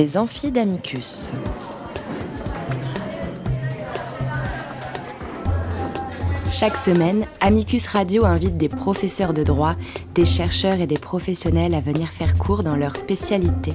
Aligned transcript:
Les 0.00 0.16
amphis 0.16 0.50
d'Amicus. 0.50 1.30
Chaque 6.50 6.76
semaine, 6.78 7.26
Amicus 7.42 7.86
Radio 7.86 8.24
invite 8.24 8.56
des 8.56 8.70
professeurs 8.70 9.34
de 9.34 9.42
droit, 9.42 9.74
des 10.14 10.24
chercheurs 10.24 10.80
et 10.80 10.86
des 10.86 10.96
professionnels 10.96 11.74
à 11.74 11.80
venir 11.80 12.08
faire 12.08 12.38
cours 12.38 12.62
dans 12.62 12.76
leur 12.76 12.96
spécialité. 12.96 13.74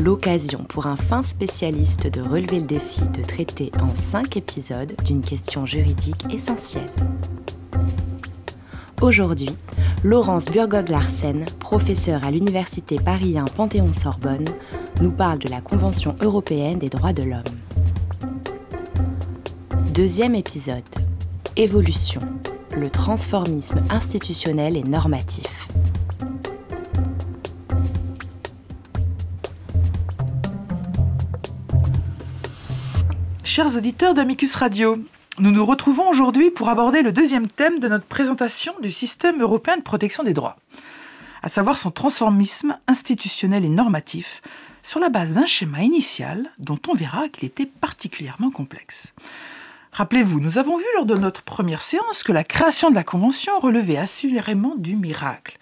L'occasion 0.00 0.64
pour 0.64 0.88
un 0.88 0.96
fin 0.96 1.22
spécialiste 1.22 2.08
de 2.08 2.20
relever 2.20 2.58
le 2.58 2.66
défi 2.66 3.02
de 3.02 3.22
traiter 3.22 3.70
en 3.80 3.94
cinq 3.94 4.36
épisodes 4.36 4.96
d'une 5.04 5.20
question 5.20 5.66
juridique 5.66 6.34
essentielle. 6.34 6.90
Aujourd'hui, 9.00 9.50
Laurence 10.02 10.46
Burgod-Larsen, 10.46 11.44
professeure 11.60 12.24
à 12.24 12.30
l'Université 12.30 12.96
Paris 12.96 13.36
1 13.38 13.44
Panthéon-Sorbonne, 13.44 14.48
nous 15.00 15.10
parle 15.10 15.38
de 15.38 15.50
la 15.50 15.60
Convention 15.60 16.16
européenne 16.20 16.78
des 16.78 16.88
droits 16.88 17.12
de 17.12 17.24
l'homme. 17.24 17.42
Deuxième 19.92 20.34
épisode. 20.34 20.84
Évolution. 21.56 22.20
Le 22.76 22.88
transformisme 22.88 23.82
institutionnel 23.90 24.76
et 24.76 24.84
normatif. 24.84 25.68
Chers 33.42 33.76
auditeurs 33.76 34.14
d'Amicus 34.14 34.54
Radio, 34.56 34.98
nous 35.38 35.50
nous 35.50 35.66
retrouvons 35.66 36.08
aujourd'hui 36.08 36.50
pour 36.50 36.68
aborder 36.68 37.02
le 37.02 37.10
deuxième 37.10 37.48
thème 37.48 37.80
de 37.80 37.88
notre 37.88 38.06
présentation 38.06 38.72
du 38.80 38.90
système 38.90 39.40
européen 39.40 39.76
de 39.76 39.82
protection 39.82 40.22
des 40.22 40.32
droits, 40.32 40.56
à 41.42 41.48
savoir 41.48 41.76
son 41.76 41.90
transformisme 41.90 42.78
institutionnel 42.86 43.64
et 43.64 43.68
normatif 43.68 44.42
sur 44.82 45.00
la 45.00 45.08
base 45.08 45.34
d'un 45.34 45.46
schéma 45.46 45.82
initial 45.82 46.52
dont 46.58 46.78
on 46.88 46.94
verra 46.94 47.28
qu'il 47.28 47.46
était 47.46 47.66
particulièrement 47.66 48.50
complexe. 48.50 49.12
Rappelez-vous, 49.92 50.38
nous 50.38 50.58
avons 50.58 50.76
vu 50.76 50.84
lors 50.94 51.06
de 51.06 51.16
notre 51.16 51.42
première 51.42 51.82
séance 51.82 52.22
que 52.22 52.32
la 52.32 52.44
création 52.44 52.90
de 52.90 52.94
la 52.94 53.04
Convention 53.04 53.58
relevait 53.58 53.96
assurément 53.96 54.74
du 54.76 54.94
miracle, 54.94 55.58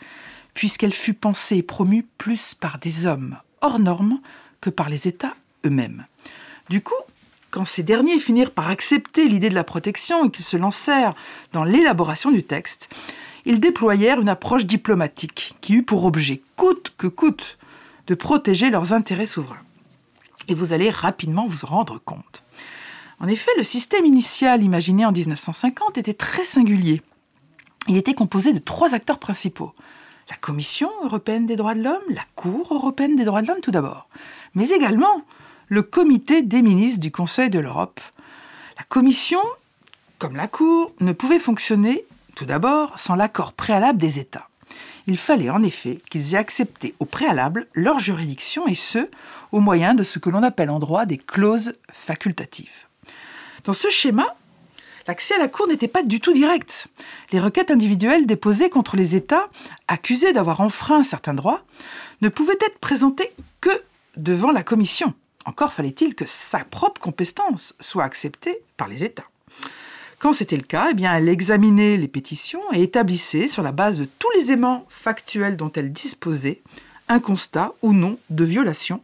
puisqu'elle 0.53 0.93
fut 0.93 1.15
pensée 1.15 1.57
et 1.57 1.63
promue 1.63 2.07
plus 2.19 2.55
par 2.55 2.79
des 2.79 3.07
hommes 3.07 3.39
hors 3.63 3.79
normes 3.79 4.21
que 4.61 4.71
par 4.71 4.91
les 4.91 5.09
États 5.09 5.35
eux-mêmes. 5.65 6.05
Du 6.69 6.83
coup, 6.83 6.95
quand 7.53 7.67
ces 7.67 7.83
derniers 7.83 8.19
finirent 8.19 8.51
par 8.51 8.71
accepter 8.71 9.29
l'idée 9.29 9.51
de 9.51 9.55
la 9.55 9.63
protection 9.63 10.25
et 10.25 10.31
qu'ils 10.31 10.45
se 10.45 10.57
lancèrent 10.57 11.15
dans 11.53 11.65
l'élaboration 11.65 12.31
du 12.31 12.43
texte, 12.43 12.89
ils 13.45 13.61
déployèrent 13.61 14.21
une 14.21 14.31
approche 14.31 14.65
diplomatique 14.65 15.55
qui 15.61 15.75
eut 15.75 15.83
pour 15.83 16.05
objet, 16.05 16.41
coûte 16.57 16.95
que 16.97 17.07
coûte, 17.07 17.59
de 18.07 18.15
protéger 18.15 18.71
leurs 18.71 18.95
intérêts 18.95 19.27
souverains. 19.27 19.63
Et 20.49 20.55
vous 20.55 20.73
allez 20.73 20.91
rapidement 20.91 21.47
vous 21.47 21.67
rendre 21.67 22.01
compte. 22.03 22.43
En 23.21 23.29
effet, 23.29 23.51
le 23.59 23.65
système 23.65 24.07
initial 24.07 24.65
imaginé 24.65 25.05
en 25.05 25.13
1950 25.13 25.99
était 25.99 26.15
très 26.15 26.45
singulier. 26.45 27.03
Il 27.87 27.97
était 27.99 28.15
composé 28.15 28.53
de 28.53 28.59
trois 28.59 28.95
acteurs 28.95 29.19
principaux. 29.19 29.73
La 30.31 30.37
Commission 30.37 30.91
européenne 31.05 31.47
des 31.47 31.57
droits 31.57 31.75
de 31.75 31.83
l'homme, 31.83 32.03
la 32.09 32.25
Cour 32.35 32.73
européenne 32.73 33.15
des 33.15 33.25
droits 33.25 33.43
de 33.43 33.49
l'homme 33.49 33.61
tout 33.61 33.71
d'abord, 33.71 34.09
mais 34.55 34.71
également 34.71 35.23
le 35.73 35.83
Comité 35.83 36.43
des 36.43 36.61
ministres 36.61 37.01
du 37.01 37.11
Conseil 37.11 37.49
de 37.49 37.59
l'Europe. 37.59 37.99
La 38.77 38.85
Commission, 38.85 39.41
comme 40.19 40.37
la 40.37 40.47
Cour, 40.47 40.93
ne 41.01 41.13
pouvait 41.13 41.39
fonctionner 41.39 42.05
tout 42.35 42.45
d'abord 42.45 42.99
sans 42.99 43.15
l'accord 43.15 43.55
préalable 43.55 43.99
des 43.99 44.19
États 44.19 44.49
il 45.07 45.19
fallait 45.19 45.51
en 45.51 45.63
effet 45.63 45.99
qu'ils 46.11 46.35
aient 46.35 46.39
accepté 46.39 46.95
au 47.01 47.05
préalable 47.05 47.67
leur 47.75 47.99
juridiction 47.99 48.67
et 48.67 48.75
ce, 48.75 49.09
au 49.51 49.61
moyen 49.61 49.95
de 49.95 50.03
ce 50.03 50.19
que 50.19 50.31
l'on 50.31 50.43
appelle 50.43 50.71
en 50.71 50.79
droit 50.79 51.07
des 51.07 51.19
clauses 51.19 51.75
facultatives. 51.91 52.87
Dans 53.65 53.73
ce 53.73 53.89
schéma, 53.91 54.37
l'accès 55.09 55.35
à 55.35 55.39
la 55.39 55.49
Cour 55.49 55.67
n'était 55.69 55.89
pas 55.89 56.03
du 56.03 56.21
tout 56.21 56.33
direct. 56.33 56.87
Les 57.33 57.41
requêtes 57.41 57.71
individuelles 57.71 58.27
déposées 58.27 58.71
contre 58.71 58.97
les 58.97 59.17
États 59.17 59.49
accusés 59.89 60.33
d'avoir 60.33 60.61
enfreint 60.61 61.03
certains 61.03 61.35
droits 61.35 61.63
ne 62.21 62.29
pouvaient 62.29 62.59
être 62.65 62.79
présentées 62.79 63.33
que 63.61 63.83
devant 64.17 64.53
la 64.53 64.63
Commission. 64.63 65.15
Encore 65.45 65.73
fallait-il 65.73 66.15
que 66.15 66.27
sa 66.27 66.61
propre 66.61 67.01
compétence 67.01 67.75
soit 67.81 68.05
acceptée 68.05 68.61
par 68.77 68.89
les 68.89 69.05
États. 69.05 69.29
Quand 70.19 70.33
c'était 70.33 70.57
le 70.57 70.63
cas, 70.63 70.89
eh 70.91 70.95
bien, 70.95 71.15
elle 71.15 71.29
examinait 71.29 71.97
les 71.97 72.07
pétitions 72.07 72.63
et 72.73 72.83
établissait, 72.83 73.49
sur 73.49 73.63
la 73.63 73.73
base 73.73 73.99
de 73.99 74.05
tous 74.05 74.31
les 74.37 74.53
éléments 74.53 74.87
factuels 74.89 75.57
dont 75.57 75.73
elle 75.75 75.93
disposait, 75.93 76.63
un 77.09 77.19
constat 77.19 77.73
ou 77.83 77.93
non 77.93 78.19
de 78.31 78.45
violation 78.45 79.01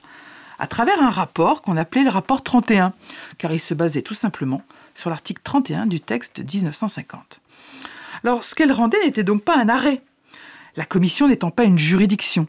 à 0.60 0.66
travers 0.66 1.02
un 1.02 1.10
rapport 1.10 1.62
qu'on 1.62 1.76
appelait 1.76 2.04
le 2.04 2.10
rapport 2.10 2.42
31, 2.42 2.92
car 3.38 3.52
il 3.52 3.60
se 3.60 3.74
basait 3.74 4.02
tout 4.02 4.14
simplement 4.14 4.62
sur 4.94 5.10
l'article 5.10 5.40
31 5.44 5.86
du 5.86 6.00
texte 6.00 6.40
de 6.40 6.56
1950. 6.56 7.40
Alors, 8.24 8.42
ce 8.42 8.54
qu'elle 8.54 8.72
rendait 8.72 9.04
n'était 9.04 9.22
donc 9.22 9.42
pas 9.42 9.56
un 9.56 9.68
arrêt, 9.68 10.02
la 10.76 10.84
commission 10.84 11.28
n'étant 11.28 11.50
pas 11.50 11.64
une 11.64 11.78
juridiction. 11.78 12.46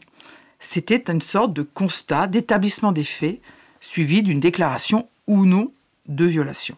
C'était 0.58 1.10
une 1.10 1.20
sorte 1.20 1.52
de 1.52 1.62
constat 1.62 2.26
d'établissement 2.26 2.92
des 2.92 3.04
faits, 3.04 3.40
suivi 3.80 4.22
d'une 4.22 4.40
déclaration 4.40 5.08
ou 5.26 5.46
non 5.46 5.72
de 6.06 6.24
violation 6.24 6.76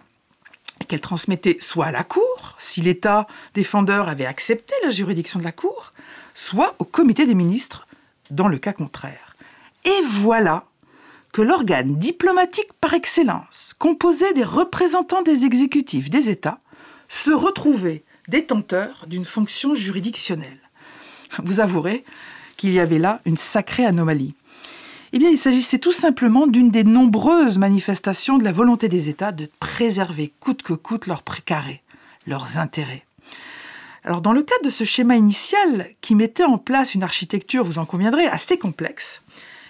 qu'elle 0.85 1.01
transmettait 1.01 1.59
soit 1.61 1.87
à 1.87 1.93
la 1.93 2.05
Cour, 2.05 2.57
si 2.59 2.81
l'État 2.81 3.27
défendeur 3.55 4.09
avait 4.09 4.27
accepté 4.27 4.75
la 4.83 4.91
juridiction 4.91 5.39
de 5.39 5.45
la 5.45 5.53
Cour, 5.53 5.93
soit 6.35 6.75
au 6.79 6.85
comité 6.85 7.27
des 7.27 7.35
ministres, 7.35 7.87
dans 8.31 8.49
le 8.49 8.59
cas 8.59 8.73
contraire. 8.73 9.37
Et 9.85 10.01
voilà 10.11 10.65
que 11.33 11.43
l'organe 11.43 11.97
diplomatique 11.97 12.73
par 12.81 12.95
excellence, 12.95 13.75
composé 13.79 14.33
des 14.35 14.45
représentants 14.45 15.23
des 15.23 15.45
exécutifs 15.45 16.11
des 16.11 16.31
États, 16.31 16.59
se 17.09 17.31
retrouvait 17.31 18.05
détenteur 18.29 19.07
d'une 19.07 19.25
fonction 19.25 19.75
juridictionnelle. 19.75 20.59
Vous 21.43 21.61
avouerez 21.61 22.05
qu'il 22.57 22.71
y 22.71 22.81
avait 22.81 22.99
là 22.99 23.21
une 23.25 23.39
sacrée 23.39 23.87
anomalie. 23.87 24.35
Eh 25.15 25.19
bien, 25.19 25.29
il 25.29 25.39
s'agissait 25.39 25.79
tout 25.79 25.93
simplement 25.93 26.47
d'une 26.47 26.71
des 26.71 26.85
nombreuses 26.85 27.59
manifestations 27.59 28.39
de 28.39 28.45
la 28.45 28.53
volonté 28.53 28.89
des 28.89 29.11
États 29.11 29.31
de 29.31 29.47
préserver 29.61 30.33
coûte 30.41 30.63
que 30.63 30.73
coûte 30.73 31.07
leurs 31.07 31.23
précarés, 31.23 31.83
leurs 32.27 32.59
intérêts. 32.59 33.05
Alors, 34.05 34.23
dans 34.23 34.33
le 34.33 34.43
cadre 34.43 34.65
de 34.65 34.71
ce 34.71 34.85
schéma 34.85 35.17
initial 35.17 35.91
qui 36.01 36.15
mettait 36.15 36.45
en 36.45 36.57
place 36.57 36.95
une 36.95 37.03
architecture, 37.03 37.63
vous 37.63 37.79
en 37.79 37.85
conviendrez, 37.85 38.27
assez 38.27 38.57
complexe, 38.57 39.23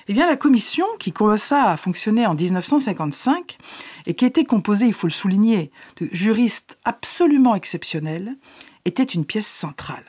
eh 0.07 0.13
bien, 0.13 0.29
la 0.29 0.37
commission, 0.37 0.87
qui 1.01 1.11
commença 1.11 1.71
à 1.71 1.77
fonctionner 1.77 2.25
en 2.25 2.35
1955 2.35 3.59
et 4.07 4.15
qui 4.15 4.25
était 4.25 4.45
composée, 4.45 4.87
il 4.87 4.95
faut 4.95 5.09
le 5.09 5.13
souligner, 5.13 5.73
de 6.01 6.09
juristes 6.13 6.79
absolument 6.85 7.57
exceptionnels, 7.57 8.37
était 8.85 9.03
une 9.03 9.25
pièce 9.25 9.47
centrale. 9.47 10.05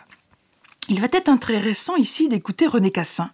Il 0.90 1.00
va 1.00 1.08
être 1.14 1.30
intéressant 1.30 1.96
ici 1.96 2.28
d'écouter 2.28 2.68
René 2.68 2.92
Cassin, 2.92 3.32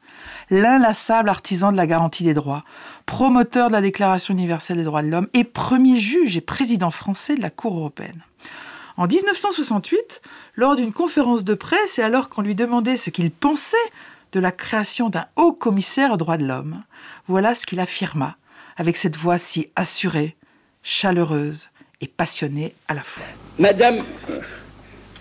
l'inlassable 0.52 1.30
artisan 1.30 1.72
de 1.72 1.78
la 1.78 1.88
garantie 1.88 2.24
des 2.24 2.36
droits, 2.36 2.62
promoteur 3.08 3.70
de 3.70 3.74
la 3.74 3.82
Déclaration 3.82 4.36
universelle 4.36 4.78
des 4.78 4.84
droits 4.84 5.02
de 5.02 5.08
l'homme 5.08 5.28
et 5.34 5.44
premier 5.44 6.00
juge 6.00 6.38
et 6.38 6.42
président 6.42 6.92
français 6.92 7.36
de 7.36 7.42
la 7.42 7.50
Cour 7.50 7.76
européenne. 7.76 8.24
En 8.98 9.08
1968, 9.08 10.22
lors 10.56 10.76
d'une 10.76 10.94
conférence 10.94 11.44
de 11.44 11.56
presse 11.56 11.98
et 11.98 12.04
alors 12.04 12.30
qu'on 12.30 12.44
lui 12.44 12.54
demandait 12.54 12.98
ce 12.98 13.10
qu'il 13.10 13.32
pensait 13.32 13.78
de 14.32 14.40
la 14.40 14.52
création 14.52 15.10
d'un 15.10 15.26
haut 15.36 15.54
commissaire 15.54 16.12
aux 16.12 16.18
droits 16.18 16.38
de 16.38 16.46
l'homme, 16.46 16.84
voilà 17.28 17.56
ce 17.56 17.66
qu'il 17.66 17.80
affirma 17.80 18.36
avec 18.78 18.96
cette 18.96 19.18
voix 19.18 19.40
si 19.40 19.70
assurée, 19.76 20.36
chaleureuse 20.84 21.70
et 22.00 22.08
passionnée 22.08 22.76
à 22.88 22.94
la 22.94 23.02
fois. 23.02 23.26
Madame, 23.58 24.04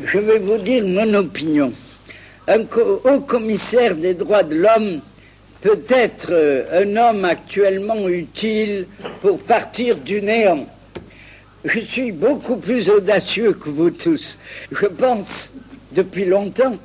je 0.05 0.19
vais 0.19 0.39
vous 0.39 0.59
dire 0.59 0.87
mon 0.87 1.15
opinion 1.15 1.73
un 2.49 2.63
haut 3.05 3.21
commissaire 3.21 3.95
des 3.95 4.15
droits 4.15 4.43
de 4.43 4.55
l'homme 4.55 5.01
peut 5.61 5.85
être 5.91 6.29
euh, 6.31 6.83
un 6.83 6.97
homme 6.97 7.25
actuellement 7.25 8.09
utile 8.09 8.87
pour 9.21 9.39
partir 9.41 9.99
du 9.99 10.23
néant. 10.23 10.67
Je 11.65 11.81
suis 11.81 12.11
beaucoup 12.13 12.57
plus 12.57 12.89
audacieux 12.89 13.53
que 13.53 13.69
vous 13.69 13.91
tous. 13.91 14.39
Je 14.73 14.87
pense 14.87 15.51
depuis 15.93 16.25
longtemps 16.25 16.77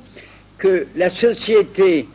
que 0.58 0.86
la 0.96 1.08
société 1.08 2.06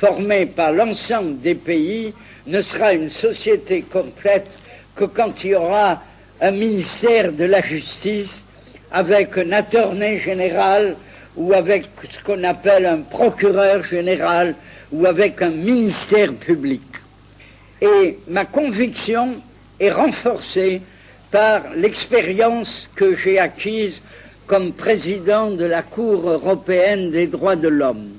formée 0.00 0.46
par 0.46 0.72
l'ensemble 0.72 1.40
des 1.40 1.54
pays 1.54 2.12
ne 2.46 2.60
sera 2.60 2.92
une 2.92 3.10
société 3.10 3.82
complète 3.82 4.50
que 4.94 5.04
quand 5.04 5.42
il 5.42 5.50
y 5.50 5.54
aura 5.54 6.02
un 6.40 6.50
ministère 6.50 7.32
de 7.32 7.44
la 7.44 7.62
justice 7.62 8.44
avec 8.90 9.36
un 9.38 9.52
attorney 9.52 10.18
général 10.20 10.96
ou 11.36 11.52
avec 11.52 11.86
ce 12.10 12.24
qu'on 12.24 12.44
appelle 12.44 12.86
un 12.86 13.00
procureur 13.00 13.84
général 13.84 14.54
ou 14.90 15.06
avec 15.06 15.40
un 15.42 15.50
ministère 15.50 16.32
public. 16.34 16.82
Et 17.80 18.18
ma 18.28 18.44
conviction 18.44 19.36
est 19.80 19.90
renforcée 19.90 20.82
par 21.30 21.62
l'expérience 21.74 22.88
que 22.94 23.16
j'ai 23.16 23.38
acquise 23.38 24.00
comme 24.46 24.72
président 24.72 25.50
de 25.50 25.64
la 25.64 25.82
Cour 25.82 26.28
européenne 26.28 27.10
des 27.10 27.26
droits 27.26 27.56
de 27.56 27.68
l'homme. 27.68 28.10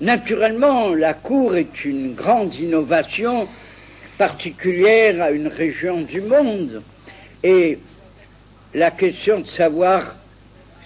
Naturellement, 0.00 0.94
la 0.94 1.14
Cour 1.14 1.56
est 1.56 1.84
une 1.84 2.14
grande 2.14 2.54
innovation 2.54 3.48
particulière 4.18 5.22
à 5.22 5.30
une 5.30 5.48
région 5.48 6.02
du 6.02 6.20
monde. 6.20 6.82
Et 7.42 7.78
la 8.74 8.90
question 8.90 9.40
de 9.40 9.48
savoir 9.48 10.14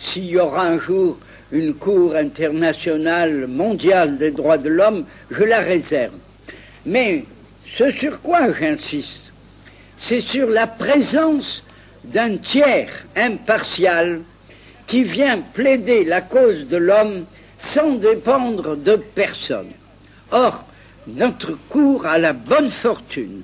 s'il 0.00 0.26
y 0.26 0.38
aura 0.38 0.62
un 0.62 0.78
jour 0.78 1.18
une 1.52 1.74
Cour 1.74 2.16
internationale 2.16 3.46
mondiale 3.46 4.16
des 4.16 4.30
droits 4.30 4.58
de 4.58 4.70
l'homme, 4.70 5.04
je 5.30 5.44
la 5.44 5.60
réserve. 5.60 6.14
Mais 6.86 7.24
ce 7.76 7.90
sur 7.92 8.20
quoi 8.20 8.52
j'insiste, 8.52 9.32
c'est 9.98 10.22
sur 10.22 10.48
la 10.48 10.66
présence 10.66 11.62
d'un 12.04 12.36
tiers 12.38 12.90
impartial 13.14 14.20
qui 14.86 15.04
vient 15.04 15.40
plaider 15.54 16.04
la 16.04 16.22
cause 16.22 16.68
de 16.68 16.76
l'homme 16.76 17.24
sans 17.74 17.92
dépendre 17.92 18.76
de 18.76 18.96
personne. 18.96 19.70
Or, 20.32 20.64
notre 21.06 21.52
Cour 21.68 22.06
a 22.06 22.18
la 22.18 22.32
bonne 22.32 22.70
fortune 22.70 23.42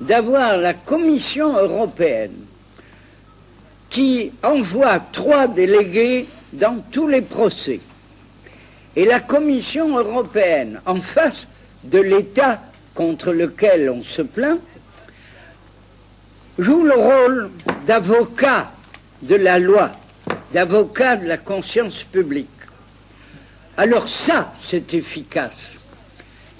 d'avoir 0.00 0.56
la 0.56 0.72
Commission 0.74 1.58
européenne 1.58 2.46
qui 3.90 4.30
envoie 4.42 5.00
trois 5.12 5.48
délégués 5.48 6.26
dans 6.52 6.78
tous 6.90 7.06
les 7.06 7.22
procès. 7.22 7.80
Et 8.96 9.04
la 9.04 9.20
Commission 9.20 9.96
européenne, 9.98 10.80
en 10.84 11.00
face 11.00 11.46
de 11.84 11.98
l'État 12.00 12.60
contre 12.94 13.32
lequel 13.32 13.88
on 13.90 14.02
se 14.02 14.22
plaint, 14.22 14.60
joue 16.58 16.84
le 16.84 16.94
rôle 16.94 17.50
d'avocat 17.86 18.72
de 19.22 19.36
la 19.36 19.58
loi, 19.58 19.90
d'avocat 20.52 21.16
de 21.16 21.26
la 21.26 21.38
conscience 21.38 22.02
publique. 22.12 22.48
Alors 23.76 24.08
ça, 24.26 24.52
c'est 24.68 24.92
efficace, 24.92 25.78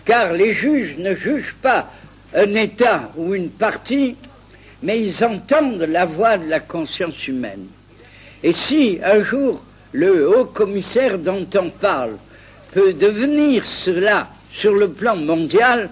car 0.04 0.32
les 0.32 0.54
juges 0.54 0.96
ne 0.98 1.14
jugent 1.14 1.56
pas 1.60 1.90
un 2.34 2.54
État 2.54 3.10
ou 3.16 3.34
une 3.34 3.50
partie, 3.50 4.16
mais 4.82 5.02
ils 5.02 5.25
entendent 5.25 5.82
la 5.82 6.06
voix 6.06 6.38
de 6.38 6.48
la 6.48 6.60
conscience 6.60 7.26
humaine. 7.26 7.66
Et 8.42 8.52
si 8.52 9.00
un 9.04 9.22
jour 9.22 9.62
le 9.92 10.28
haut 10.28 10.44
commissaire 10.44 11.19
dont 11.19 11.46
on 11.54 11.70
parle 11.70 12.16
peut 12.72 12.92
devenir 12.92 13.64
cela 13.84 14.28
sur 14.52 14.75
le 14.75 14.90
plan 14.90 15.16
mondial, 15.16 15.90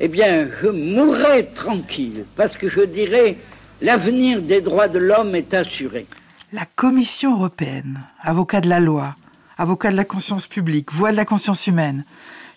eh 0.00 0.08
bien, 0.08 0.48
je 0.62 0.68
mourrai 0.68 1.48
tranquille, 1.54 2.24
parce 2.36 2.56
que 2.56 2.68
je 2.68 2.82
dirais, 2.82 3.36
l'avenir 3.80 4.42
des 4.42 4.60
droits 4.60 4.88
de 4.88 4.98
l'homme 4.98 5.34
est 5.34 5.54
assuré. 5.54 6.06
La 6.52 6.66
Commission 6.76 7.36
européenne, 7.36 8.00
avocat 8.22 8.60
de 8.60 8.68
la 8.68 8.80
loi, 8.80 9.16
avocat 9.58 9.90
de 9.90 9.96
la 9.96 10.04
conscience 10.04 10.46
publique, 10.46 10.92
voix 10.92 11.12
de 11.12 11.16
la 11.16 11.24
conscience 11.24 11.66
humaine. 11.66 12.04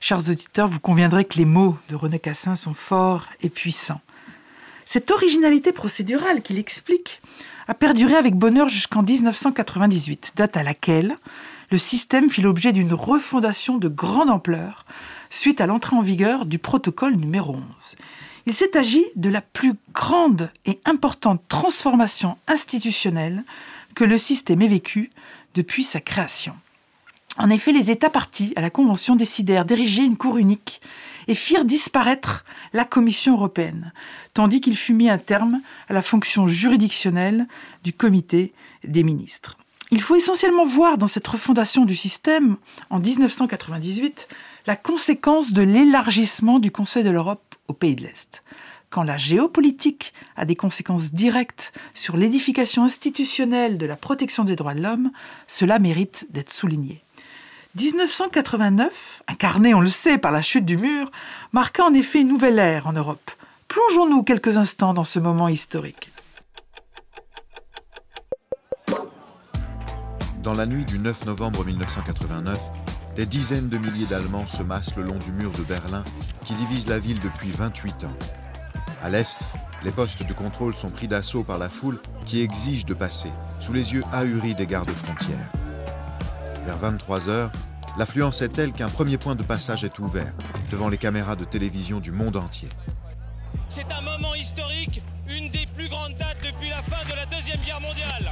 Chers 0.01 0.29
auditeurs, 0.29 0.67
vous 0.67 0.79
conviendrez 0.79 1.25
que 1.25 1.37
les 1.37 1.45
mots 1.45 1.77
de 1.89 1.95
René 1.95 2.19
Cassin 2.19 2.55
sont 2.55 2.73
forts 2.73 3.25
et 3.41 3.49
puissants. 3.49 4.01
Cette 4.85 5.11
originalité 5.11 5.71
procédurale 5.71 6.41
qu'il 6.41 6.57
explique 6.57 7.21
a 7.69 7.75
perduré 7.75 8.15
avec 8.15 8.33
bonheur 8.33 8.67
jusqu'en 8.67 9.03
1998, 9.03 10.33
date 10.35 10.57
à 10.57 10.63
laquelle 10.63 11.17
le 11.69 11.77
système 11.77 12.31
fit 12.31 12.41
l'objet 12.41 12.71
d'une 12.71 12.95
refondation 12.95 13.77
de 13.77 13.87
grande 13.87 14.31
ampleur 14.31 14.85
suite 15.29 15.61
à 15.61 15.67
l'entrée 15.67 15.95
en 15.95 16.01
vigueur 16.01 16.47
du 16.47 16.57
protocole 16.57 17.13
numéro 17.13 17.53
11. 17.53 17.61
Il 18.47 18.55
s'est 18.55 18.75
agi 18.75 19.05
de 19.15 19.29
la 19.29 19.41
plus 19.41 19.75
grande 19.93 20.49
et 20.65 20.79
importante 20.85 21.43
transformation 21.47 22.39
institutionnelle 22.47 23.43
que 23.93 24.03
le 24.03 24.17
système 24.17 24.63
ait 24.63 24.67
vécue 24.67 25.11
depuis 25.53 25.83
sa 25.83 26.01
création. 26.01 26.55
En 27.39 27.49
effet, 27.49 27.71
les 27.71 27.89
États 27.89 28.09
partis 28.09 28.51
à 28.57 28.61
la 28.61 28.69
Convention 28.69 29.15
décidèrent 29.15 29.63
d'ériger 29.63 30.03
une 30.03 30.17
cour 30.17 30.37
unique 30.37 30.81
et 31.29 31.35
firent 31.35 31.63
disparaître 31.63 32.43
la 32.73 32.83
Commission 32.83 33.33
européenne, 33.35 33.93
tandis 34.33 34.59
qu'il 34.59 34.75
fut 34.75 34.93
mis 34.93 35.09
un 35.09 35.17
terme 35.17 35.61
à 35.87 35.93
la 35.93 36.01
fonction 36.01 36.47
juridictionnelle 36.47 37.47
du 37.81 37.93
comité 37.93 38.51
des 38.83 39.03
ministres. 39.03 39.55
Il 39.89 40.01
faut 40.01 40.17
essentiellement 40.17 40.65
voir 40.65 40.97
dans 40.97 41.07
cette 41.07 41.27
refondation 41.27 41.85
du 41.85 41.95
système, 41.95 42.57
en 42.89 42.99
1998, 42.99 44.27
la 44.67 44.75
conséquence 44.75 45.53
de 45.53 45.61
l'élargissement 45.61 46.59
du 46.59 46.71
Conseil 46.71 47.05
de 47.05 47.09
l'Europe 47.09 47.55
aux 47.69 47.73
pays 47.73 47.95
de 47.95 48.03
l'Est. 48.03 48.43
Quand 48.89 49.03
la 49.03 49.17
géopolitique 49.17 50.13
a 50.35 50.43
des 50.43 50.55
conséquences 50.55 51.13
directes 51.13 51.71
sur 51.93 52.17
l'édification 52.17 52.83
institutionnelle 52.83 53.77
de 53.77 53.85
la 53.85 53.95
protection 53.95 54.43
des 54.43 54.57
droits 54.57 54.73
de 54.73 54.81
l'homme, 54.81 55.11
cela 55.47 55.79
mérite 55.79 56.27
d'être 56.31 56.51
souligné. 56.51 57.01
1989, 57.75 59.23
incarné, 59.27 59.75
on 59.75 59.81
le 59.81 59.89
sait, 59.89 60.17
par 60.17 60.31
la 60.31 60.41
chute 60.41 60.65
du 60.65 60.75
mur, 60.75 61.11
marqua 61.53 61.85
en 61.85 61.93
effet 61.93 62.21
une 62.21 62.27
nouvelle 62.27 62.57
ère 62.57 62.87
en 62.87 62.93
Europe. 62.93 63.29
Plongeons-nous 63.67 64.23
quelques 64.23 64.57
instants 64.57 64.95
dans 64.95 65.03
ce 65.03 65.19
moment 65.19 65.47
historique. 65.47 66.11
Dans 70.41 70.53
la 70.53 70.65
nuit 70.65 70.83
du 70.83 70.97
9 70.97 71.27
novembre 71.27 71.63
1989, 71.63 72.57
des 73.15 73.27
dizaines 73.27 73.69
de 73.69 73.77
milliers 73.77 74.07
d'Allemands 74.07 74.47
se 74.47 74.63
massent 74.63 74.95
le 74.95 75.03
long 75.03 75.19
du 75.19 75.31
mur 75.31 75.51
de 75.51 75.61
Berlin 75.61 76.03
qui 76.45 76.53
divise 76.55 76.87
la 76.87 76.97
ville 76.97 77.19
depuis 77.19 77.51
28 77.51 78.05
ans. 78.05 78.17
À 79.03 79.09
l'est, 79.09 79.37
les 79.83 79.91
postes 79.91 80.25
de 80.25 80.33
contrôle 80.33 80.73
sont 80.73 80.89
pris 80.89 81.07
d'assaut 81.07 81.43
par 81.43 81.59
la 81.59 81.69
foule 81.69 81.99
qui 82.25 82.41
exige 82.41 82.85
de 82.85 82.95
passer, 82.95 83.31
sous 83.59 83.73
les 83.73 83.93
yeux 83.93 84.03
ahuris 84.11 84.55
des 84.55 84.65
gardes 84.65 84.89
frontières. 84.89 85.51
Vers 86.65 86.77
23 86.77 87.29
heures, 87.29 87.51
l'affluence 87.97 88.41
est 88.41 88.49
telle 88.49 88.73
qu'un 88.73 88.89
premier 88.89 89.17
point 89.17 89.35
de 89.35 89.43
passage 89.43 89.83
est 89.83 89.99
ouvert 89.99 90.33
devant 90.71 90.89
les 90.89 90.97
caméras 90.97 91.35
de 91.35 91.45
télévision 91.45 91.99
du 91.99 92.11
monde 92.11 92.37
entier. 92.37 92.69
C'est 93.67 93.85
un 93.91 94.01
moment 94.01 94.35
historique, 94.35 95.01
une 95.29 95.49
des 95.49 95.65
plus 95.75 95.89
grandes 95.89 96.15
dates 96.15 96.37
depuis 96.43 96.69
la 96.69 96.81
fin 96.83 97.03
de 97.09 97.15
la 97.15 97.25
Deuxième 97.25 97.59
Guerre 97.61 97.81
mondiale. 97.81 98.31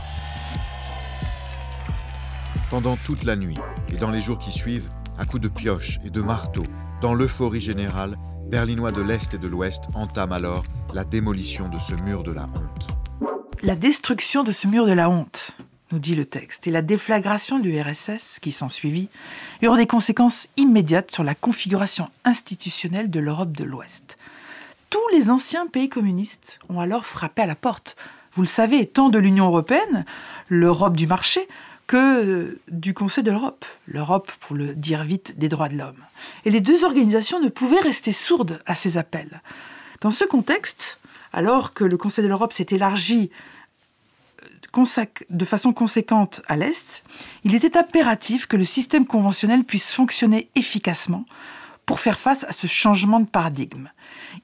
Pendant 2.69 2.97
toute 2.97 3.24
la 3.24 3.35
nuit 3.35 3.57
et 3.94 3.97
dans 3.97 4.12
les 4.12 4.21
jours 4.21 4.39
qui 4.39 4.51
suivent, 4.51 4.89
à 5.18 5.25
coups 5.25 5.41
de 5.41 5.47
pioche 5.47 6.00
et 6.03 6.09
de 6.09 6.21
marteau, 6.21 6.63
dans 7.01 7.13
l'euphorie 7.13 7.62
générale, 7.62 8.18
Berlinois 8.50 8.91
de 8.91 9.01
l'Est 9.01 9.33
et 9.33 9.38
de 9.38 9.47
l'Ouest 9.47 9.85
entament 9.94 10.35
alors 10.35 10.63
la 10.94 11.03
démolition 11.03 11.69
de 11.69 11.77
ce 11.80 11.95
mur 12.03 12.23
de 12.23 12.31
la 12.31 12.44
honte. 12.44 12.88
La 13.63 13.75
destruction 13.75 14.44
de 14.44 14.51
ce 14.51 14.68
mur 14.68 14.85
de 14.85 14.94
la 14.94 15.09
honte 15.09 15.57
nous 15.91 15.99
dit 15.99 16.15
le 16.15 16.25
texte, 16.25 16.67
et 16.67 16.71
la 16.71 16.81
déflagration 16.81 17.59
du 17.59 17.79
RSS 17.79 18.39
qui 18.41 18.51
s'ensuivit 18.51 19.09
eurent 19.61 19.77
des 19.77 19.87
conséquences 19.87 20.47
immédiates 20.57 21.11
sur 21.11 21.23
la 21.23 21.35
configuration 21.35 22.09
institutionnelle 22.25 23.09
de 23.09 23.19
l'Europe 23.19 23.56
de 23.56 23.63
l'Ouest. 23.63 24.17
Tous 24.89 25.07
les 25.13 25.29
anciens 25.29 25.67
pays 25.67 25.89
communistes 25.89 26.59
ont 26.69 26.79
alors 26.79 27.06
frappé 27.06 27.41
à 27.41 27.45
la 27.45 27.56
porte. 27.56 27.95
Vous 28.33 28.41
le 28.41 28.47
savez, 28.47 28.85
tant 28.85 29.09
de 29.09 29.19
l'Union 29.19 29.47
européenne, 29.47 30.06
l'Europe 30.49 30.95
du 30.95 31.07
marché, 31.07 31.47
que 31.87 32.59
du 32.67 32.94
Conseil 32.94 33.23
de 33.23 33.31
l'Europe, 33.31 33.65
l'Europe, 33.87 34.31
pour 34.41 34.56
le 34.56 34.75
dire 34.75 35.03
vite, 35.03 35.37
des 35.39 35.47
droits 35.47 35.69
de 35.69 35.77
l'homme. 35.77 36.03
Et 36.44 36.51
les 36.51 36.59
deux 36.59 36.83
organisations 36.83 37.39
ne 37.39 37.47
pouvaient 37.47 37.79
rester 37.79 38.11
sourdes 38.11 38.61
à 38.65 38.75
ces 38.75 38.97
appels. 38.97 39.41
Dans 40.01 40.11
ce 40.11 40.25
contexte, 40.25 40.99
alors 41.31 41.73
que 41.73 41.85
le 41.85 41.97
Conseil 41.97 42.23
de 42.23 42.29
l'Europe 42.29 42.51
s'est 42.51 42.67
élargi 42.71 43.29
de 45.29 45.45
façon 45.45 45.73
conséquente 45.73 46.41
à 46.47 46.55
l'Est, 46.55 47.03
il 47.43 47.55
était 47.55 47.77
impératif 47.77 48.45
que 48.45 48.57
le 48.57 48.63
système 48.63 49.05
conventionnel 49.05 49.63
puisse 49.63 49.91
fonctionner 49.91 50.49
efficacement 50.55 51.25
pour 51.85 51.99
faire 51.99 52.19
face 52.19 52.43
à 52.43 52.51
ce 52.51 52.67
changement 52.67 53.19
de 53.19 53.25
paradigme. 53.25 53.89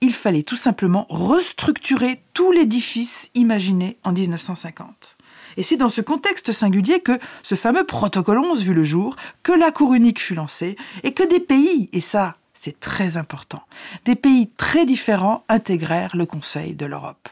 Il 0.02 0.14
fallait 0.14 0.44
tout 0.44 0.56
simplement 0.56 1.06
restructurer 1.10 2.24
tout 2.34 2.52
l'édifice 2.52 3.30
imaginé 3.36 3.98
en 4.04 4.14
1950. 4.14 5.18
Et 5.58 5.64
c'est 5.64 5.78
dans 5.78 5.90
ce 5.90 6.02
contexte 6.02 6.52
singulier 6.52 7.02
que 7.02 7.20
ce 7.44 7.56
fameux 7.56 7.84
protocole 7.84 8.40
11 8.40 8.64
vit 8.64 8.74
le 8.74 8.84
jour, 8.84 9.16
que 9.44 9.52
la 9.52 9.72
Cour 9.72 9.94
unique 9.94 10.22
fut 10.22 10.36
lancée, 10.36 10.78
et 11.04 11.14
que 11.14 11.24
des 11.24 11.42
pays, 11.42 11.90
et 11.94 12.02
ça 12.02 12.38
c'est 12.56 12.80
très 12.80 13.18
important, 13.18 13.64
des 14.06 14.16
pays 14.16 14.48
très 14.58 14.86
différents 14.86 15.44
intégrèrent 15.50 16.16
le 16.16 16.26
Conseil 16.26 16.76
de 16.76 16.86
l'Europe. 16.86 17.28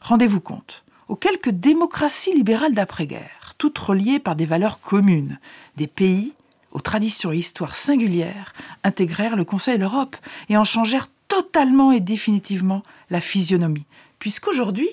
Rendez-vous 0.00 0.40
compte, 0.40 0.84
aux 1.08 1.16
quelques 1.16 1.50
démocraties 1.50 2.34
libérales 2.34 2.74
d'après-guerre, 2.74 3.54
toutes 3.58 3.78
reliées 3.78 4.18
par 4.18 4.36
des 4.36 4.46
valeurs 4.46 4.80
communes, 4.80 5.38
des 5.76 5.86
pays 5.86 6.32
aux 6.72 6.80
traditions 6.80 7.32
et 7.32 7.38
histoires 7.38 7.74
singulières, 7.74 8.52
intégrèrent 8.84 9.36
le 9.36 9.44
Conseil 9.44 9.76
de 9.76 9.80
l'Europe 9.80 10.16
et 10.48 10.56
en 10.56 10.64
changèrent 10.64 11.08
totalement 11.28 11.92
et 11.92 12.00
définitivement 12.00 12.82
la 13.10 13.20
physionomie, 13.20 13.86
puisqu'aujourd'hui, 14.18 14.88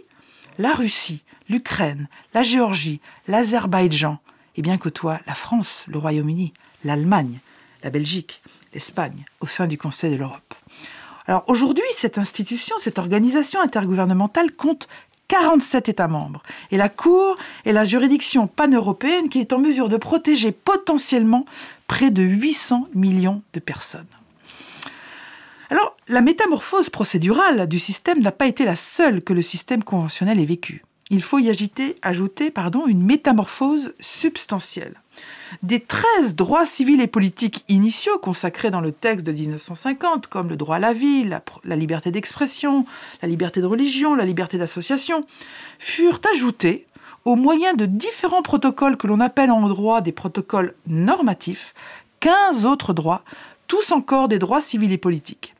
la 0.57 0.73
Russie, 0.73 1.23
l'Ukraine, 1.49 2.07
la 2.33 2.43
Géorgie, 2.43 3.01
l'Azerbaïdjan, 3.27 4.19
et 4.55 4.61
bien 4.61 4.77
côtoient 4.77 5.19
la 5.27 5.35
France, 5.35 5.83
le 5.87 5.97
Royaume-Uni, 5.97 6.53
l'Allemagne, 6.83 7.39
la 7.83 7.89
Belgique, 7.89 8.41
l'Espagne, 8.73 9.25
au 9.41 9.47
sein 9.47 9.67
du 9.67 9.77
Conseil 9.77 10.11
de 10.11 10.17
l'Europe. 10.17 10.53
Alors 11.27 11.43
aujourd'hui, 11.47 11.83
cette 11.91 12.17
institution, 12.17 12.75
cette 12.79 12.99
organisation 12.99 13.61
intergouvernementale 13.61 14.51
compte 14.51 14.87
47 15.33 15.89
États 15.89 16.07
membres. 16.07 16.43
Et 16.69 16.77
la 16.77 16.89
Cour 16.89 17.37
est 17.65 17.71
la 17.71 17.85
juridiction 17.85 18.45
pan-européenne 18.45 19.29
qui 19.29 19.39
est 19.39 19.51
en 19.51 19.57
mesure 19.57 19.89
de 19.89 19.97
protéger 19.97 20.51
potentiellement 20.51 21.45
près 21.87 22.11
de 22.11 22.21
800 22.21 22.89
millions 22.93 23.41
de 23.53 23.59
personnes. 23.59 24.05
Alors, 25.71 25.97
la 26.07 26.21
métamorphose 26.21 26.91
procédurale 26.91 27.67
du 27.67 27.79
système 27.79 28.21
n'a 28.21 28.31
pas 28.31 28.45
été 28.45 28.63
la 28.63 28.75
seule 28.75 29.23
que 29.23 29.33
le 29.33 29.41
système 29.41 29.83
conventionnel 29.83 30.39
ait 30.39 30.45
vécue. 30.45 30.83
Il 31.09 31.21
faut 31.21 31.39
y 31.39 31.49
ajouter 31.49 32.53
une 32.87 33.03
métamorphose 33.03 33.93
substantielle. 33.99 35.01
Des 35.61 35.79
13 35.79 36.35
droits 36.35 36.65
civils 36.65 37.01
et 37.01 37.07
politiques 37.07 37.63
initiaux 37.67 38.17
consacrés 38.17 38.71
dans 38.71 38.81
le 38.81 38.91
texte 38.91 39.25
de 39.25 39.31
1950, 39.31 40.27
comme 40.27 40.49
le 40.49 40.55
droit 40.55 40.77
à 40.77 40.79
la 40.79 40.93
vie, 40.93 41.23
la, 41.23 41.43
la 41.63 41.75
liberté 41.75 42.09
d'expression, 42.09 42.85
la 43.21 43.27
liberté 43.27 43.61
de 43.61 43.65
religion, 43.67 44.15
la 44.15 44.25
liberté 44.25 44.57
d'association, 44.57 45.25
furent 45.77 46.21
ajoutés 46.33 46.87
au 47.25 47.35
moyen 47.35 47.73
de 47.73 47.85
différents 47.85 48.41
protocoles 48.41 48.97
que 48.97 49.07
l'on 49.07 49.19
appelle 49.19 49.51
en 49.51 49.67
droit 49.67 50.01
des 50.01 50.11
protocoles 50.11 50.73
normatifs, 50.87 51.73
15 52.21 52.65
autres 52.65 52.93
droits, 52.93 53.23
tous 53.67 53.91
encore 53.91 54.27
des 54.27 54.39
droits 54.39 54.61
civils 54.61 54.91
et 54.91 54.97
politiques. 54.97 55.55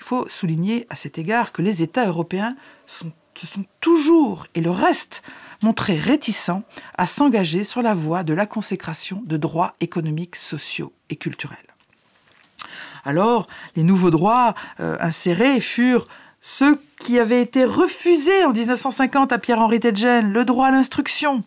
Il 0.00 0.04
faut 0.04 0.28
souligner 0.28 0.86
à 0.90 0.94
cet 0.94 1.18
égard 1.18 1.52
que 1.52 1.62
les 1.62 1.82
États 1.82 2.06
européens 2.06 2.56
sont, 2.86 3.12
se 3.38 3.46
sont 3.46 3.64
toujours 3.80 4.46
et 4.54 4.60
le 4.60 4.70
reste 4.70 5.22
montrés 5.62 5.96
réticents 5.96 6.62
à 6.96 7.06
s'engager 7.06 7.64
sur 7.64 7.82
la 7.82 7.94
voie 7.94 8.22
de 8.22 8.34
la 8.34 8.46
consécration 8.46 9.22
de 9.26 9.36
droits 9.36 9.74
économiques, 9.80 10.36
sociaux 10.36 10.92
et 11.10 11.16
culturels. 11.16 11.58
Alors, 13.04 13.46
les 13.76 13.82
nouveaux 13.82 14.10
droits 14.10 14.54
euh, 14.80 14.96
insérés 15.00 15.60
furent 15.60 16.06
ceux 16.40 16.80
qui 17.00 17.18
avaient 17.18 17.42
été 17.42 17.64
refusés 17.64 18.44
en 18.44 18.52
1950 18.52 19.32
à 19.32 19.38
Pierre-Henri 19.38 19.80
Tedgen, 19.80 20.32
le 20.32 20.44
droit 20.44 20.68
à 20.68 20.70
l'instruction, 20.70 21.42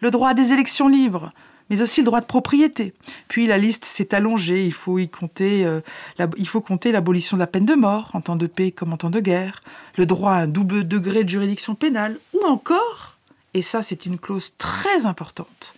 le 0.00 0.10
droit 0.10 0.34
des 0.34 0.52
élections 0.52 0.88
libres, 0.88 1.32
mais 1.70 1.80
aussi 1.80 2.00
le 2.00 2.06
droit 2.06 2.20
de 2.20 2.26
propriété. 2.26 2.92
Puis 3.28 3.46
la 3.46 3.56
liste 3.56 3.84
s'est 3.84 4.14
allongée, 4.14 4.66
il 4.66 4.72
faut 4.72 4.98
y 4.98 5.08
compter, 5.08 5.64
euh, 5.64 5.80
compter 6.64 6.92
l'abolition 6.92 7.36
de 7.36 7.40
la 7.40 7.46
peine 7.46 7.64
de 7.64 7.74
mort 7.74 8.10
en 8.12 8.20
temps 8.20 8.36
de 8.36 8.46
paix 8.46 8.72
comme 8.72 8.92
en 8.92 8.96
temps 8.96 9.10
de 9.10 9.20
guerre, 9.20 9.62
le 9.96 10.04
droit 10.04 10.32
à 10.32 10.42
un 10.42 10.46
double 10.46 10.86
degré 10.86 11.24
de 11.24 11.28
juridiction 11.28 11.74
pénale, 11.74 12.18
ou 12.34 12.44
encore, 12.44 13.16
et 13.54 13.62
ça 13.62 13.82
c'est 13.82 14.04
une 14.04 14.18
clause 14.18 14.52
très 14.58 15.06
importante, 15.06 15.74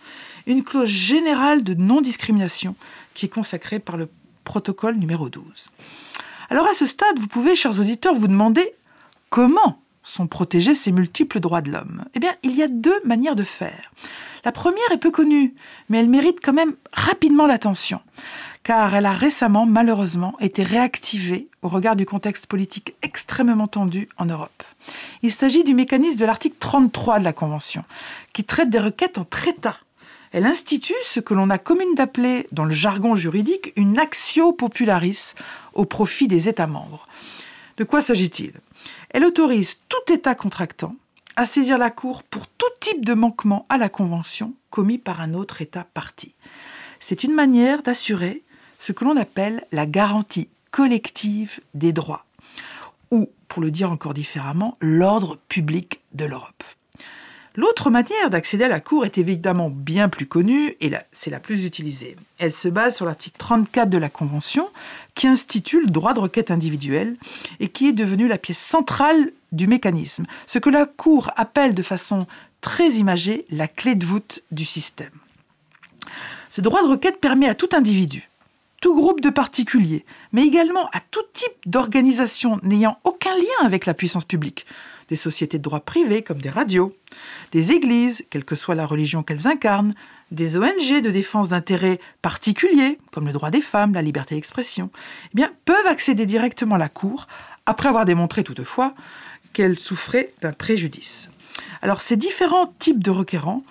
une 0.47 0.63
clause 0.63 0.89
générale 0.89 1.63
de 1.63 1.75
non-discrimination 1.75 2.75
qui 3.13 3.27
est 3.27 3.29
consacrée 3.29 3.79
par 3.79 3.95
le 3.95 4.09
protocole 4.43 4.95
numéro 4.95 5.29
12. 5.29 5.43
Alors 6.49 6.67
à 6.67 6.73
ce 6.73 6.85
stade, 6.85 7.19
vous 7.19 7.27
pouvez, 7.27 7.55
chers 7.55 7.79
auditeurs, 7.79 8.15
vous 8.15 8.27
demander 8.27 8.73
comment 9.29 9.79
sont 10.03 10.27
protégés 10.27 10.75
ces 10.75 10.91
multiples 10.91 11.39
droits 11.39 11.61
de 11.61 11.71
l'homme 11.71 12.03
Eh 12.13 12.19
bien, 12.19 12.33
il 12.43 12.55
y 12.55 12.63
a 12.63 12.67
deux 12.67 12.99
manières 13.05 13.35
de 13.35 13.43
faire. 13.43 13.91
La 14.45 14.51
première 14.51 14.91
est 14.91 14.97
peu 14.97 15.11
connue, 15.11 15.55
mais 15.89 15.99
elle 15.99 16.09
mérite 16.09 16.39
quand 16.43 16.53
même 16.53 16.75
rapidement 16.91 17.47
l'attention, 17.47 18.01
car 18.63 18.93
elle 18.93 19.05
a 19.05 19.13
récemment, 19.13 19.65
malheureusement, 19.65 20.35
été 20.41 20.63
réactivée 20.63 21.47
au 21.61 21.69
regard 21.69 21.95
du 21.95 22.05
contexte 22.05 22.47
politique 22.47 22.95
extrêmement 23.01 23.67
tendu 23.67 24.09
en 24.17 24.25
Europe. 24.25 24.63
Il 25.21 25.31
s'agit 25.31 25.63
du 25.63 25.73
mécanisme 25.73 26.19
de 26.19 26.25
l'article 26.25 26.57
33 26.59 27.19
de 27.19 27.23
la 27.23 27.33
Convention, 27.33 27.85
qui 28.33 28.43
traite 28.43 28.69
des 28.69 28.79
requêtes 28.79 29.17
en 29.17 29.25
état 29.47 29.77
elle 30.33 30.47
institue 30.47 30.95
ce 31.03 31.19
que 31.19 31.35
l'on 31.35 31.51
a 31.51 31.59
commune 31.59 31.93
d'appeler, 31.93 32.47
dans 32.51 32.65
le 32.65 32.73
jargon 32.73 33.15
juridique, 33.15 33.71
une 33.75 33.99
actio 33.99 34.51
popularis 34.51 35.35
au 35.73 35.85
profit 35.85 36.27
des 36.27 36.49
États 36.49 36.65
membres. 36.65 37.07
De 37.77 37.83
quoi 37.83 38.01
s'agit-il? 38.01 38.53
Elle 39.09 39.25
autorise 39.25 39.79
tout 39.89 40.13
État 40.13 40.35
contractant 40.35 40.95
à 41.35 41.45
saisir 41.45 41.77
la 41.77 41.89
Cour 41.89 42.23
pour 42.23 42.47
tout 42.47 42.65
type 42.79 43.05
de 43.05 43.13
manquement 43.13 43.65
à 43.69 43.77
la 43.77 43.89
Convention 43.89 44.53
commis 44.69 44.97
par 44.97 45.21
un 45.21 45.33
autre 45.33 45.61
État 45.61 45.85
parti. 45.93 46.35
C'est 46.99 47.23
une 47.23 47.33
manière 47.33 47.83
d'assurer 47.83 48.43
ce 48.79 48.91
que 48.91 49.05
l'on 49.05 49.17
appelle 49.17 49.63
la 49.71 49.85
garantie 49.85 50.49
collective 50.71 51.59
des 51.73 51.93
droits, 51.93 52.25
ou, 53.11 53.29
pour 53.47 53.61
le 53.61 53.71
dire 53.71 53.91
encore 53.91 54.13
différemment, 54.13 54.77
l'ordre 54.81 55.37
public 55.47 56.01
de 56.13 56.25
l'Europe. 56.25 56.63
L'autre 57.55 57.91
manière 57.91 58.31
d'accéder 58.31 58.63
à 58.63 58.67
la 58.67 58.79
Cour 58.79 59.05
est 59.05 59.19
évidemment 59.19 59.69
bien 59.69 60.09
plus 60.09 60.25
connue 60.25 60.75
et 60.81 60.91
c'est 61.11 61.29
la 61.29 61.39
plus 61.39 61.65
utilisée. 61.65 62.17
Elle 62.39 62.51
se 62.51 62.67
base 62.67 62.95
sur 62.95 63.05
l'article 63.05 63.37
34 63.37 63.89
de 63.89 63.99
la 63.99 64.09
Convention 64.09 64.69
qui 65.13 65.27
institue 65.27 65.79
le 65.81 65.91
droit 65.91 66.13
de 66.13 66.19
requête 66.19 66.49
individuelle 66.49 67.15
et 67.59 67.69
qui 67.69 67.87
est 67.87 67.93
devenu 67.93 68.27
la 68.27 68.39
pièce 68.39 68.57
centrale 68.57 69.31
du 69.51 69.67
mécanisme, 69.67 70.25
ce 70.47 70.57
que 70.57 70.71
la 70.71 70.87
Cour 70.87 71.29
appelle 71.35 71.75
de 71.75 71.83
façon 71.83 72.25
très 72.61 72.93
imagée 72.93 73.45
la 73.51 73.67
clé 73.67 73.93
de 73.93 74.05
voûte 74.05 74.41
du 74.51 74.65
système. 74.65 75.11
Ce 76.49 76.61
droit 76.61 76.81
de 76.81 76.87
requête 76.87 77.21
permet 77.21 77.47
à 77.47 77.55
tout 77.55 77.69
individu, 77.73 78.29
tout 78.81 78.95
groupe 78.95 79.21
de 79.21 79.29
particuliers, 79.29 80.05
mais 80.31 80.45
également 80.47 80.87
à 80.87 80.99
tout 81.11 81.23
type 81.33 81.53
d'organisation 81.67 82.59
n'ayant 82.63 82.97
aucun 83.03 83.35
lien 83.35 83.63
avec 83.65 83.85
la 83.85 83.93
puissance 83.93 84.25
publique, 84.25 84.65
des 85.13 85.17
sociétés 85.17 85.59
de 85.59 85.63
droit 85.63 85.79
privé 85.79 86.23
comme 86.23 86.41
des 86.41 86.49
radios, 86.49 86.91
des 87.51 87.71
églises, 87.71 88.25
quelle 88.31 88.43
que 88.43 88.55
soit 88.55 88.73
la 88.73 88.87
religion 88.87 89.21
qu'elles 89.21 89.47
incarnent, 89.47 89.93
des 90.31 90.57
ONG 90.57 91.03
de 91.03 91.11
défense 91.11 91.49
d'intérêts 91.49 91.99
particuliers, 92.23 92.97
comme 93.11 93.27
le 93.27 93.31
droit 93.31 93.51
des 93.51 93.61
femmes, 93.61 93.93
la 93.93 94.01
liberté 94.01 94.33
d'expression, 94.33 94.89
eh 95.37 95.43
peuvent 95.65 95.85
accéder 95.85 96.25
directement 96.25 96.75
à 96.75 96.79
la 96.79 96.89
Cour, 96.89 97.27
après 97.67 97.89
avoir 97.89 98.05
démontré 98.05 98.43
toutefois 98.43 98.95
qu'elles 99.53 99.77
souffraient 99.77 100.33
d'un 100.41 100.51
préjudice. 100.51 101.29
Alors 101.83 102.01
ces 102.01 102.17
différents 102.17 102.73
types 102.79 103.03
de 103.03 103.11
requérants 103.11 103.63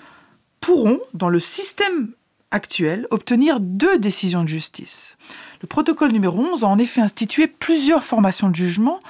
pourront, 0.60 1.00
dans 1.12 1.28
le 1.28 1.40
système 1.40 2.12
actuel, 2.52 3.08
obtenir 3.10 3.58
deux 3.58 3.98
décisions 3.98 4.44
de 4.44 4.48
justice. 4.48 5.16
Le 5.60 5.66
protocole 5.66 6.12
numéro 6.12 6.38
11 6.38 6.62
a 6.62 6.68
en 6.68 6.78
effet 6.78 7.00
institué 7.00 7.48
plusieurs 7.48 8.04
formations 8.04 8.48
de 8.48 8.54
jugement 8.54 9.00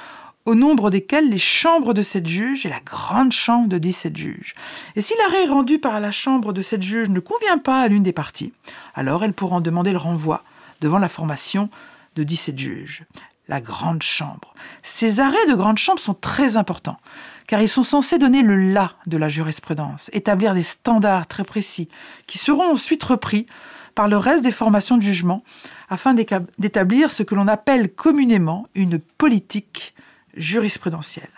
au 0.44 0.54
nombre 0.54 0.90
desquels 0.90 1.28
les 1.28 1.38
chambres 1.38 1.94
de 1.94 2.02
sept 2.02 2.26
juges 2.26 2.66
et 2.66 2.68
la 2.68 2.80
grande 2.80 3.32
chambre 3.32 3.68
de 3.68 3.78
17 3.78 4.16
juges. 4.16 4.54
Et 4.96 5.02
si 5.02 5.14
l'arrêt 5.18 5.46
rendu 5.46 5.78
par 5.78 6.00
la 6.00 6.10
chambre 6.10 6.52
de 6.52 6.62
sept 6.62 6.82
juges 6.82 7.10
ne 7.10 7.20
convient 7.20 7.58
pas 7.58 7.80
à 7.80 7.88
l'une 7.88 8.02
des 8.02 8.12
parties, 8.12 8.52
alors 8.94 9.24
elles 9.24 9.32
pourront 9.32 9.60
demander 9.60 9.92
le 9.92 9.98
renvoi 9.98 10.42
devant 10.80 10.98
la 10.98 11.08
formation 11.08 11.70
de 12.16 12.24
17 12.24 12.58
juges. 12.58 13.04
La 13.48 13.60
grande 13.60 14.02
chambre. 14.02 14.54
Ces 14.82 15.20
arrêts 15.20 15.46
de 15.48 15.54
grande 15.54 15.78
chambre 15.78 16.00
sont 16.00 16.14
très 16.14 16.56
importants, 16.56 16.98
car 17.46 17.60
ils 17.60 17.68
sont 17.68 17.82
censés 17.82 18.18
donner 18.18 18.42
le 18.42 18.72
là 18.72 18.92
de 19.06 19.16
la 19.16 19.28
jurisprudence, 19.28 20.10
établir 20.12 20.54
des 20.54 20.62
standards 20.62 21.26
très 21.26 21.44
précis, 21.44 21.88
qui 22.26 22.38
seront 22.38 22.72
ensuite 22.72 23.02
repris 23.02 23.46
par 23.94 24.08
le 24.08 24.16
reste 24.16 24.44
des 24.44 24.52
formations 24.52 24.96
de 24.96 25.02
jugement, 25.02 25.42
afin 25.90 26.14
d'établir 26.14 27.10
ce 27.10 27.22
que 27.22 27.34
l'on 27.34 27.48
appelle 27.48 27.92
communément 27.92 28.66
une 28.74 28.98
politique 28.98 29.94
jurisprudentielle. 30.34 31.30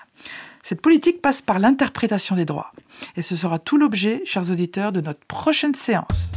Cette 0.63 0.81
politique 0.81 1.21
passe 1.21 1.43
par 1.43 1.59
l'interprétation 1.59 2.37
des 2.37 2.47
droits. 2.47 2.73
Et 3.17 3.23
ce 3.23 3.37
sera 3.37 3.59
tout 3.59 3.77
l'objet, 3.77 4.23
chers 4.25 4.51
auditeurs, 4.51 4.93
de 4.93 5.01
notre 5.01 5.25
prochaine 5.27 5.75
séance. 5.75 6.31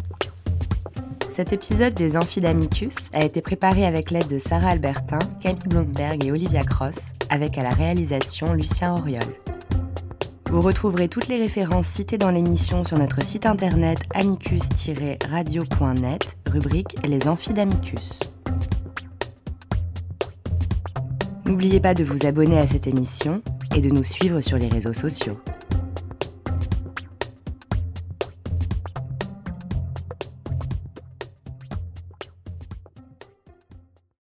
Cet 1.29 1.53
épisode 1.53 1.93
des 1.93 2.17
Amphidamicus 2.17 3.09
a 3.13 3.23
été 3.23 3.41
préparé 3.41 3.85
avec 3.85 4.11
l'aide 4.11 4.27
de 4.27 4.39
Sarah 4.39 4.71
Albertin, 4.71 5.19
Camille 5.39 5.67
Blomberg 5.67 6.25
et 6.25 6.31
Olivia 6.31 6.63
Cross, 6.63 7.13
avec 7.29 7.57
à 7.57 7.63
la 7.63 7.69
réalisation 7.69 8.53
Lucien 8.53 8.93
Auriol. 8.93 9.23
Vous 10.49 10.61
retrouverez 10.61 11.09
toutes 11.09 11.27
les 11.27 11.37
références 11.37 11.87
citées 11.87 12.17
dans 12.17 12.31
l'émission 12.31 12.85
sur 12.85 12.97
notre 12.97 13.21
site 13.23 13.45
internet 13.45 13.99
amicus-radio.net, 14.15 16.37
rubrique 16.49 16.95
Les 17.05 17.27
Amphidamicus. 17.27 18.36
N'oubliez 21.47 21.79
pas 21.79 21.93
de 21.93 22.03
vous 22.03 22.25
abonner 22.25 22.59
à 22.59 22.67
cette 22.67 22.87
émission 22.87 23.41
et 23.73 23.79
de 23.79 23.87
nous 23.87 24.03
suivre 24.03 24.41
sur 24.41 24.57
les 24.57 24.67
réseaux 24.67 24.91
sociaux. 24.91 25.39